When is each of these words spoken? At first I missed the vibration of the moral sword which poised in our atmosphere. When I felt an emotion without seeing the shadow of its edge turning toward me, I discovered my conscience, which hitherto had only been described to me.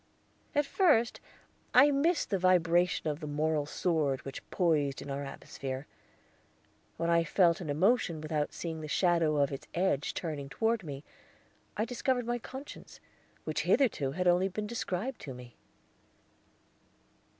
At 0.55 0.65
first 0.65 1.19
I 1.75 1.91
missed 1.91 2.31
the 2.31 2.39
vibration 2.39 3.07
of 3.07 3.19
the 3.19 3.27
moral 3.27 3.67
sword 3.67 4.25
which 4.25 4.41
poised 4.49 4.99
in 4.99 5.11
our 5.11 5.23
atmosphere. 5.23 5.85
When 6.97 7.11
I 7.11 7.23
felt 7.23 7.61
an 7.61 7.69
emotion 7.69 8.19
without 8.19 8.51
seeing 8.51 8.81
the 8.81 8.87
shadow 8.87 9.35
of 9.35 9.51
its 9.51 9.67
edge 9.75 10.15
turning 10.15 10.49
toward 10.49 10.83
me, 10.83 11.03
I 11.77 11.85
discovered 11.85 12.25
my 12.25 12.39
conscience, 12.39 12.99
which 13.43 13.61
hitherto 13.61 14.13
had 14.13 14.27
only 14.27 14.47
been 14.47 14.65
described 14.65 15.21
to 15.21 15.35
me. 15.35 15.55